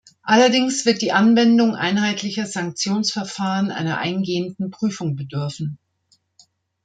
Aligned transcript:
Allerdings 0.23 0.83
wird 0.87 1.03
die 1.03 1.11
Anwendung 1.11 1.75
einheitlicher 1.75 2.47
Sanktionsverfahren 2.47 3.69
einer 3.69 3.99
eingehenden 3.99 4.71
Prüfung 4.71 5.15
bedürfen. 5.15 5.77